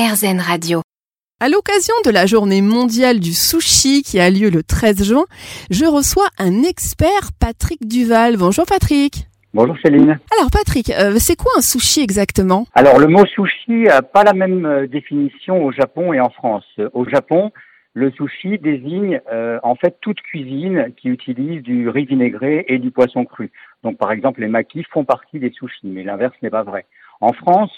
RZN 0.00 0.40
Radio. 0.40 0.80
À 1.40 1.50
l'occasion 1.50 1.92
de 2.06 2.10
la 2.10 2.24
journée 2.24 2.62
mondiale 2.62 3.20
du 3.20 3.34
sushi 3.34 4.02
qui 4.02 4.18
a 4.18 4.30
lieu 4.30 4.48
le 4.48 4.62
13 4.62 5.04
juin, 5.04 5.24
je 5.70 5.84
reçois 5.84 6.28
un 6.38 6.62
expert, 6.62 7.36
Patrick 7.38 7.86
Duval. 7.86 8.38
Bonjour 8.38 8.64
Patrick. 8.64 9.26
Bonjour 9.52 9.76
Céline. 9.84 10.18
Alors 10.38 10.50
Patrick, 10.50 10.88
euh, 10.88 11.16
c'est 11.18 11.36
quoi 11.36 11.52
un 11.58 11.60
sushi 11.60 12.00
exactement? 12.00 12.64
Alors 12.74 12.98
le 12.98 13.08
mot 13.08 13.26
sushi 13.26 13.82
n'a 13.88 14.00
pas 14.00 14.24
la 14.24 14.32
même 14.32 14.64
euh, 14.64 14.86
définition 14.86 15.62
au 15.62 15.70
Japon 15.70 16.14
et 16.14 16.20
en 16.20 16.30
France. 16.30 16.64
Au 16.94 17.06
Japon, 17.06 17.52
le 17.92 18.10
sushi 18.12 18.58
désigne 18.58 19.20
euh, 19.30 19.58
en 19.62 19.74
fait 19.74 19.98
toute 20.00 20.22
cuisine 20.22 20.94
qui 20.96 21.08
utilise 21.08 21.62
du 21.62 21.90
riz 21.90 22.06
vinaigré 22.06 22.64
et 22.68 22.78
du 22.78 22.90
poisson 22.90 23.26
cru. 23.26 23.50
Donc 23.82 23.98
par 23.98 24.12
exemple 24.12 24.40
les 24.40 24.48
makis 24.48 24.84
font 24.94 25.04
partie 25.04 25.40
des 25.40 25.50
sushis, 25.50 25.88
mais 25.88 26.04
l'inverse 26.04 26.36
n'est 26.40 26.48
pas 26.48 26.62
vrai. 26.62 26.86
En 27.20 27.34
France, 27.34 27.70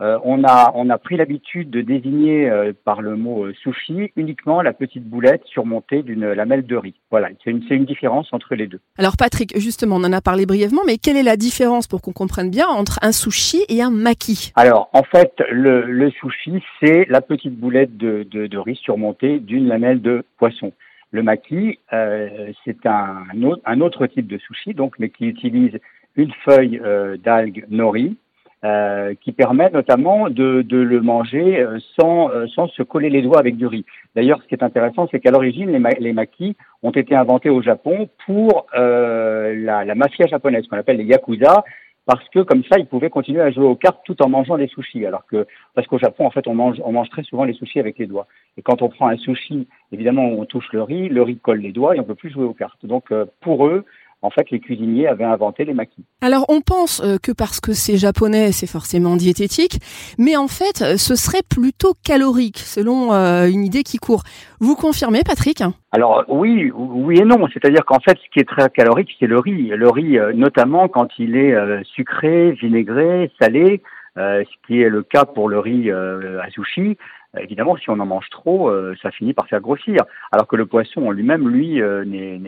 euh, 0.00 0.18
on, 0.22 0.44
a, 0.44 0.70
on 0.74 0.90
a 0.90 0.98
pris 0.98 1.16
l'habitude 1.16 1.70
de 1.70 1.80
désigner 1.80 2.48
euh, 2.48 2.72
par 2.84 3.02
le 3.02 3.16
mot 3.16 3.46
euh, 3.46 3.54
sushi 3.62 4.12
uniquement 4.14 4.62
la 4.62 4.72
petite 4.72 5.04
boulette 5.04 5.42
surmontée 5.46 6.02
d'une 6.02 6.32
lamelle 6.32 6.64
de 6.66 6.76
riz. 6.76 6.94
Voilà, 7.10 7.28
c'est 7.42 7.50
une, 7.50 7.62
une 7.68 7.84
différence 7.84 8.28
entre 8.32 8.54
les 8.54 8.68
deux. 8.68 8.80
Alors 8.96 9.16
Patrick, 9.16 9.58
justement, 9.58 9.96
on 9.96 10.04
en 10.04 10.12
a 10.12 10.20
parlé 10.20 10.46
brièvement, 10.46 10.82
mais 10.86 10.98
quelle 10.98 11.16
est 11.16 11.22
la 11.24 11.36
différence 11.36 11.88
pour 11.88 12.00
qu'on 12.00 12.12
comprenne 12.12 12.50
bien 12.50 12.68
entre 12.68 12.98
un 13.02 13.12
sushi 13.12 13.64
et 13.68 13.82
un 13.82 13.90
maki 13.90 14.52
Alors 14.54 14.88
en 14.92 15.02
fait, 15.02 15.32
le, 15.50 15.82
le 15.82 16.10
sushi, 16.10 16.62
c'est 16.80 17.06
la 17.08 17.20
petite 17.20 17.58
boulette 17.58 17.96
de, 17.96 18.26
de, 18.30 18.46
de 18.46 18.58
riz 18.58 18.76
surmontée 18.76 19.40
d'une 19.40 19.66
lamelle 19.66 20.00
de 20.00 20.24
poisson. 20.38 20.72
Le 21.10 21.22
maki, 21.22 21.78
euh, 21.92 22.52
c'est 22.64 22.84
un, 22.86 23.24
autre, 23.42 23.62
un 23.64 23.80
autre 23.80 24.06
type 24.06 24.26
de 24.26 24.38
sushi, 24.38 24.74
donc, 24.74 24.94
mais 24.98 25.08
qui 25.08 25.26
utilise 25.26 25.78
une 26.16 26.32
feuille 26.44 26.80
euh, 26.84 27.16
d'algue 27.16 27.64
nori, 27.70 28.16
euh, 28.64 29.14
qui 29.20 29.30
permet 29.30 29.70
notamment 29.70 30.28
de, 30.30 30.64
le 30.68 31.00
manger 31.00 31.60
euh, 31.60 31.78
sans, 31.96 32.28
euh, 32.28 32.48
sans 32.48 32.66
se 32.66 32.82
coller 32.82 33.08
les 33.08 33.22
doigts 33.22 33.38
avec 33.38 33.56
du 33.56 33.68
riz. 33.68 33.84
D'ailleurs, 34.16 34.42
ce 34.42 34.48
qui 34.48 34.54
est 34.56 34.64
intéressant, 34.64 35.06
c'est 35.12 35.20
qu'à 35.20 35.30
l'origine, 35.30 35.70
les, 35.70 35.78
ma 35.78 35.90
maquis 36.12 36.56
ont 36.82 36.90
été 36.90 37.14
inventés 37.14 37.50
au 37.50 37.62
Japon 37.62 38.08
pour 38.26 38.66
la, 38.74 39.94
mafia 39.94 40.26
japonaise, 40.26 40.66
qu'on 40.66 40.76
appelle 40.76 40.96
les 40.96 41.04
yakuza, 41.04 41.62
parce 42.04 42.28
que 42.30 42.40
comme 42.40 42.64
ça, 42.64 42.80
ils 42.80 42.86
pouvaient 42.86 43.10
continuer 43.10 43.42
à 43.42 43.52
jouer 43.52 43.64
aux 43.64 43.76
cartes 43.76 44.00
tout 44.04 44.20
en 44.24 44.28
mangeant 44.28 44.58
des 44.58 44.66
sushis. 44.66 45.06
Alors 45.06 45.24
que 45.26 45.46
parce 45.76 45.86
qu'au 45.86 45.98
Japon, 45.98 46.26
en 46.26 46.30
fait, 46.32 46.48
on 46.48 46.54
mange, 46.54 47.10
très 47.10 47.22
souvent 47.22 47.44
les 47.44 47.52
sushis 47.52 47.78
avec 47.78 47.96
les 47.98 48.08
doigts. 48.08 48.26
Et 48.56 48.62
quand 48.62 48.82
on 48.82 48.88
prend 48.88 49.06
un 49.06 49.18
sushi, 49.18 49.68
évidemment, 49.92 50.24
on 50.24 50.44
touche 50.46 50.72
le 50.72 50.82
riz, 50.82 51.08
le 51.08 51.22
riz 51.22 51.38
colle 51.38 51.60
les 51.60 51.70
doigts 51.70 51.94
et 51.94 52.00
on 52.00 52.04
peut 52.04 52.16
plus 52.16 52.30
jouer 52.30 52.44
aux 52.44 52.54
cartes. 52.54 52.84
Donc, 52.84 53.12
pour 53.40 53.68
eux, 53.68 53.84
en 54.20 54.30
fait, 54.30 54.50
les 54.50 54.58
cuisiniers 54.58 55.06
avaient 55.06 55.24
inventé 55.24 55.64
les 55.64 55.74
maquis. 55.74 56.04
Alors, 56.20 56.44
on 56.48 56.60
pense 56.60 57.00
euh, 57.00 57.16
que 57.22 57.30
parce 57.30 57.60
que 57.60 57.72
c'est 57.72 57.96
japonais, 57.96 58.50
c'est 58.52 58.66
forcément 58.66 59.16
diététique, 59.16 59.78
mais 60.18 60.36
en 60.36 60.48
fait, 60.48 60.82
euh, 60.82 60.96
ce 60.96 61.14
serait 61.14 61.42
plutôt 61.48 61.94
calorique, 62.04 62.58
selon 62.58 63.12
euh, 63.12 63.48
une 63.48 63.64
idée 63.64 63.84
qui 63.84 63.98
court. 63.98 64.24
Vous 64.60 64.74
confirmez, 64.74 65.22
Patrick? 65.24 65.62
Alors 65.92 66.24
oui, 66.28 66.70
oui 66.74 67.18
et 67.18 67.24
non. 67.24 67.46
C'est-à-dire 67.52 67.84
qu'en 67.84 68.00
fait, 68.00 68.18
ce 68.18 68.28
qui 68.32 68.40
est 68.40 68.48
très 68.48 68.68
calorique, 68.70 69.10
c'est 69.20 69.26
le 69.26 69.38
riz. 69.38 69.68
Le 69.68 69.88
riz, 69.88 70.18
notamment 70.34 70.88
quand 70.88 71.08
il 71.18 71.36
est 71.36 71.54
sucré, 71.84 72.52
vinaigré, 72.52 73.30
salé, 73.40 73.80
ce 74.16 74.66
qui 74.66 74.82
est 74.82 74.88
le 74.88 75.02
cas 75.02 75.24
pour 75.24 75.48
le 75.48 75.60
riz 75.60 75.90
à 75.90 76.50
sushi. 76.50 76.98
Euh, 77.36 77.40
évidemment, 77.40 77.76
si 77.76 77.90
on 77.90 77.98
en 78.00 78.06
mange 78.06 78.28
trop, 78.30 78.70
euh, 78.70 78.94
ça 79.02 79.10
finit 79.10 79.34
par 79.34 79.46
faire 79.46 79.60
grossir. 79.60 80.00
Alors 80.32 80.46
que 80.46 80.56
le 80.56 80.66
poisson 80.66 81.06
en 81.06 81.10
lui-même, 81.10 81.48
lui, 81.48 81.80
euh, 81.80 82.04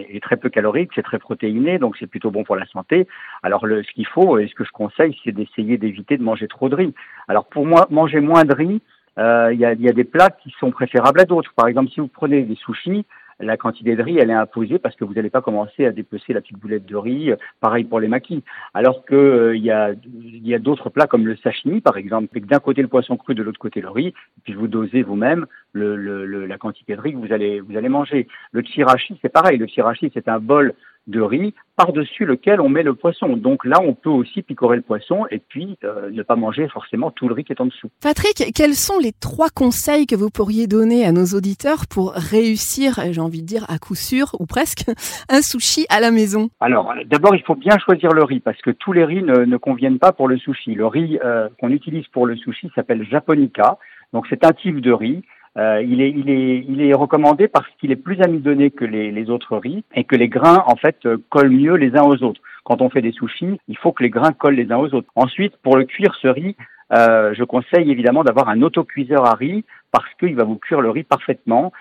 est, 0.08 0.22
très 0.22 0.36
peu 0.36 0.48
calorique, 0.48 0.90
c'est 0.94 1.02
très 1.02 1.18
protéiné, 1.18 1.78
donc 1.78 1.96
c'est 1.98 2.06
plutôt 2.06 2.30
bon 2.30 2.44
pour 2.44 2.56
la 2.56 2.66
santé. 2.66 3.06
Alors 3.42 3.66
le, 3.66 3.82
ce 3.82 3.92
qu'il 3.92 4.06
faut, 4.06 4.38
et 4.38 4.48
ce 4.48 4.54
que 4.54 4.64
je 4.64 4.72
conseille, 4.72 5.16
c'est 5.24 5.32
d'essayer 5.32 5.78
d'éviter 5.78 6.16
de 6.16 6.22
manger 6.22 6.48
trop 6.48 6.68
de 6.68 6.74
riz. 6.74 6.94
Alors 7.28 7.46
pour 7.46 7.66
moi, 7.66 7.86
manger 7.90 8.20
moins 8.20 8.44
de 8.44 8.54
riz, 8.54 8.82
il 9.18 9.58
y, 9.58 9.66
a, 9.66 9.74
y 9.74 9.88
a 9.88 9.92
des 9.92 10.04
plats 10.04 10.30
qui 10.30 10.50
sont 10.58 10.70
préférables 10.70 11.20
à 11.20 11.24
d'autres. 11.24 11.52
Par 11.54 11.68
exemple, 11.68 11.90
si 11.90 12.00
vous 12.00 12.08
prenez 12.08 12.42
des 12.42 12.54
sushis, 12.54 13.04
la 13.40 13.56
quantité 13.56 13.96
de 13.96 14.02
riz, 14.02 14.18
elle 14.18 14.30
est 14.30 14.34
imposée 14.34 14.78
parce 14.78 14.96
que 14.96 15.04
vous 15.04 15.14
n'allez 15.14 15.30
pas 15.30 15.40
commencer 15.40 15.86
à 15.86 15.92
dépecer 15.92 16.32
la 16.32 16.40
petite 16.40 16.58
boulette 16.58 16.86
de 16.86 16.96
riz. 16.96 17.32
Pareil 17.60 17.84
pour 17.84 18.00
les 18.00 18.08
maquis. 18.08 18.42
Alors 18.74 19.04
que 19.04 19.14
euh, 19.14 19.56
il 19.56 19.64
y 19.64 19.70
a, 19.70 19.92
y 20.14 20.54
a 20.54 20.58
d'autres 20.58 20.90
plats 20.90 21.06
comme 21.06 21.26
le 21.26 21.36
sashimi, 21.36 21.80
par 21.80 21.96
exemple, 21.96 22.28
avec 22.32 22.46
d'un 22.46 22.60
côté 22.60 22.82
le 22.82 22.88
poisson 22.88 23.16
cru, 23.16 23.34
de 23.34 23.42
l'autre 23.42 23.58
côté 23.58 23.80
le 23.80 23.90
riz, 23.90 24.08
et 24.08 24.40
puis 24.44 24.54
vous 24.54 24.68
dosez 24.68 25.02
vous-même 25.02 25.46
le, 25.72 25.96
le, 25.96 26.46
la 26.46 26.58
quantité 26.58 26.96
de 26.96 27.00
riz 27.00 27.12
que 27.12 27.18
vous 27.18 27.32
allez, 27.32 27.60
vous 27.60 27.76
allez 27.76 27.88
manger. 27.88 28.26
Le 28.52 28.62
chirashi, 28.62 29.18
c'est 29.22 29.32
pareil. 29.32 29.58
Le 29.58 29.66
chirashi, 29.66 30.10
c'est 30.12 30.28
un 30.28 30.40
bol 30.40 30.74
de 31.10 31.20
riz 31.20 31.54
par-dessus 31.76 32.24
lequel 32.24 32.60
on 32.60 32.68
met 32.68 32.82
le 32.82 32.94
poisson. 32.94 33.36
Donc 33.36 33.64
là, 33.64 33.78
on 33.82 33.94
peut 33.94 34.10
aussi 34.10 34.42
picorer 34.42 34.76
le 34.76 34.82
poisson 34.82 35.26
et 35.30 35.38
puis 35.38 35.76
euh, 35.84 36.10
ne 36.10 36.22
pas 36.22 36.36
manger 36.36 36.68
forcément 36.68 37.10
tout 37.10 37.28
le 37.28 37.34
riz 37.34 37.44
qui 37.44 37.52
est 37.52 37.60
en 37.60 37.66
dessous. 37.66 37.88
Patrick, 38.02 38.52
quels 38.54 38.74
sont 38.74 38.98
les 38.98 39.12
trois 39.12 39.48
conseils 39.48 40.06
que 40.06 40.14
vous 40.14 40.30
pourriez 40.30 40.66
donner 40.66 41.04
à 41.04 41.12
nos 41.12 41.24
auditeurs 41.26 41.86
pour 41.88 42.12
réussir, 42.12 43.00
j'ai 43.10 43.20
envie 43.20 43.42
de 43.42 43.46
dire 43.46 43.64
à 43.68 43.78
coup 43.78 43.94
sûr 43.94 44.36
ou 44.38 44.46
presque, 44.46 44.84
un 45.28 45.42
sushi 45.42 45.86
à 45.88 46.00
la 46.00 46.10
maison? 46.10 46.50
Alors, 46.60 46.92
d'abord, 47.06 47.34
il 47.34 47.42
faut 47.42 47.54
bien 47.54 47.78
choisir 47.78 48.12
le 48.12 48.24
riz 48.24 48.40
parce 48.40 48.60
que 48.60 48.70
tous 48.70 48.92
les 48.92 49.04
riz 49.04 49.22
ne, 49.22 49.44
ne 49.44 49.56
conviennent 49.56 49.98
pas 49.98 50.12
pour 50.12 50.28
le 50.28 50.38
sushi. 50.38 50.74
Le 50.74 50.86
riz 50.86 51.18
euh, 51.24 51.48
qu'on 51.60 51.70
utilise 51.70 52.06
pour 52.08 52.26
le 52.26 52.36
sushi 52.36 52.70
s'appelle 52.74 53.06
japonica. 53.08 53.78
Donc 54.12 54.26
c'est 54.28 54.44
un 54.44 54.52
type 54.52 54.80
de 54.80 54.92
riz 54.92 55.22
euh, 55.58 55.82
il, 55.82 56.00
est, 56.00 56.94
recommandé 56.94 57.48
parce 57.48 57.66
qu'il 57.78 57.90
est 57.90 57.96
plus 57.96 58.20
amidonné 58.22 58.70
que 58.70 58.84
les, 58.84 59.30
autres 59.30 59.56
riz 59.56 59.84
et 59.94 60.04
que 60.04 60.14
les 60.14 60.28
grains 60.28 60.62
en 60.66 60.76
fait 60.76 60.96
euh, 61.06 61.18
collent 61.28 61.50
mieux 61.50 61.74
les 61.74 61.96
uns 61.96 62.02
aux 62.02 62.22
autres. 62.22 62.40
Quand 62.64 62.80
on 62.82 62.90
fait 62.90 63.02
des 63.02 63.12
sushis, 63.12 63.58
il 63.66 63.76
faut 63.76 63.92
que 63.92 64.02
les 64.02 64.10
grains 64.10 64.32
collent 64.32 64.54
les 64.54 64.70
uns 64.70 64.76
aux 64.76 64.94
autres. 64.94 65.10
Ensuite, 65.16 65.56
pour 65.62 65.76
le 65.76 65.84
cuire 65.84 66.14
ce 66.22 66.28
riz, 66.28 66.54
euh, 66.92 67.34
je 67.34 67.42
conseille 67.42 67.90
évidemment 67.90 68.22
d'avoir 68.22 68.48
un 68.48 68.62
autocuiseur 68.62 69.26
à 69.26 69.34
riz 69.34 69.64
parce 69.90 70.12
qu'il 70.20 70.36
va 70.36 70.44
vous 70.44 70.56
cuire 70.56 70.80
le 70.80 70.90
riz 70.90 71.02
parfaitement. 71.02 71.72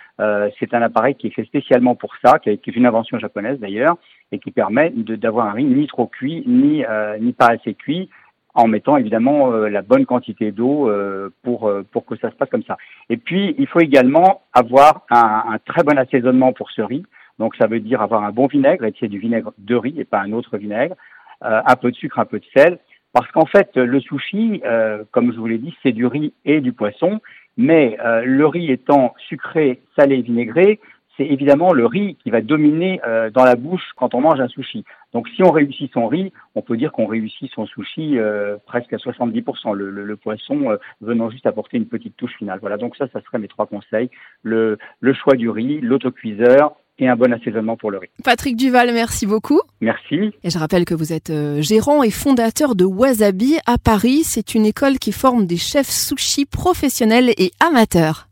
C'est 0.59 0.74
un 0.74 0.81
appareil 0.81 1.16
qui 1.16 1.28
est 1.28 1.31
fait 1.31 1.46
spécialement 1.46 1.96
pour 1.96 2.16
ça, 2.24 2.40
qui 2.40 2.50
est, 2.50 2.68
une 2.68 2.88
invention 2.88 3.19
japonaise 3.19 3.59
d'ailleurs, 3.59 3.97
et 4.31 4.40
qui 4.40 4.50
permet 4.50 4.91
d'avoir 4.96 5.47
un 5.47 5.51
riz 5.51 5.66
ni 5.66 5.86
trop 5.86 6.07
cuit 6.07 6.44
ni 6.47 6.84
pas 7.34 7.50
assez 7.50 7.75
cuit 7.75 8.09
en 8.53 8.67
mettant 8.67 8.97
évidemment 8.97 9.51
euh, 9.51 9.69
la 9.69 9.81
bonne 9.81 10.05
quantité 10.05 10.51
d'eau 10.51 10.89
euh, 10.89 11.29
pour 11.43 11.67
euh, 11.67 11.85
pour 11.91 12.05
que 12.05 12.15
ça 12.17 12.29
se 12.29 12.35
passe 12.35 12.49
comme 12.49 12.63
ça. 12.63 12.77
Et 13.09 13.17
puis 13.17 13.55
il 13.57 13.67
faut 13.67 13.79
également 13.79 14.41
avoir 14.53 15.05
un, 15.09 15.43
un, 15.53 15.59
très 15.59 15.83
bon 15.83 15.97
assaisonnement 15.97 16.53
pour 16.53 16.71
ce 16.71 16.81
riz. 16.81 17.03
Donc 17.38 17.55
ça 17.55 17.67
veut 17.67 17.79
dire 17.79 18.01
avoir 18.01 18.23
un 18.23 18.31
bon 18.31 18.47
vinaigre 18.47 18.85
et 18.85 18.93
c'est 18.99 19.07
du 19.07 19.19
vinaigre 19.19 19.53
de 19.57 19.75
riz 19.75 19.95
et 19.97 20.05
pas 20.05 20.19
un 20.19 20.33
autre 20.33 20.57
vinaigre, 20.57 20.95
un 21.41 21.75
peu 21.77 21.89
de 21.89 21.95
sucre, 21.95 22.19
un 22.19 22.25
peu 22.25 22.39
de 22.39 22.45
sel, 22.53 22.79
parce 23.13 23.31
qu'en 23.31 23.45
fait 23.45 23.77
le 23.77 24.01
sushi, 24.01 24.61
comme 25.11 25.31
je 25.31 25.38
vous 25.38 25.47
l'ai 25.47 25.57
dit, 25.57 25.73
c'est 25.81 25.93
du 25.93 26.05
riz 26.05 26.33
et 26.43 26.59
du 26.59 26.73
poisson, 26.73 27.21
mais 27.55 27.97
le 28.25 28.45
riz 28.45 28.69
étant 28.69 29.13
sucré, 29.29 29.79
salé, 29.95 30.21
vinaigré, 30.21 30.81
c'est 31.19 31.25
évidemment 31.25 31.73
le 31.73 31.85
riz 31.85 32.15
qui 32.23 32.29
va 32.29 32.41
dominer 32.41 33.01
euh, 33.05 33.29
dans 33.29 33.43
la 33.43 33.55
bouche 33.55 33.83
quand 33.97 34.15
on 34.15 34.21
mange 34.21 34.39
un 34.39 34.47
sushi. 34.47 34.85
Donc 35.13 35.27
si 35.29 35.43
on 35.43 35.51
réussit 35.51 35.91
son 35.91 36.07
riz, 36.07 36.31
on 36.55 36.61
peut 36.61 36.77
dire 36.77 36.91
qu'on 36.91 37.07
réussit 37.07 37.51
son 37.53 37.65
sushi 37.65 38.17
euh, 38.17 38.57
presque 38.65 38.93
à 38.93 38.97
70%, 38.97 39.73
le, 39.73 39.89
le, 39.89 40.05
le 40.05 40.15
poisson 40.15 40.71
euh, 40.71 40.77
venant 41.01 41.29
juste 41.29 41.45
apporter 41.45 41.77
une 41.77 41.87
petite 41.87 42.15
touche 42.15 42.35
finale. 42.37 42.59
Voilà, 42.61 42.77
donc 42.77 42.95
ça, 42.95 43.07
ça 43.11 43.21
serait 43.21 43.39
mes 43.39 43.47
trois 43.47 43.65
conseils. 43.65 44.09
Le, 44.43 44.77
le 44.99 45.13
choix 45.13 45.35
du 45.35 45.49
riz, 45.49 45.81
l'autocuiseur 45.81 46.75
et 46.99 47.07
un 47.07 47.15
bon 47.15 47.33
assaisonnement 47.33 47.77
pour 47.77 47.91
le 47.91 47.97
riz. 47.97 48.09
Patrick 48.23 48.57
Duval, 48.57 48.91
merci 48.93 49.25
beaucoup. 49.25 49.61
Merci. 49.79 50.33
Et 50.43 50.49
je 50.49 50.59
rappelle 50.59 50.85
que 50.85 50.93
vous 50.93 51.13
êtes 51.13 51.31
gérant 51.61 52.03
et 52.03 52.11
fondateur 52.11 52.75
de 52.75 52.83
Wasabi 52.83 53.57
à 53.65 53.77
Paris. 53.77 54.23
C'est 54.23 54.53
une 54.53 54.65
école 54.65 54.99
qui 54.99 55.13
forme 55.13 55.45
des 55.45 55.57
chefs 55.57 55.89
sushi 55.89 56.45
professionnels 56.45 57.29
et 57.37 57.51
amateurs. 57.65 58.28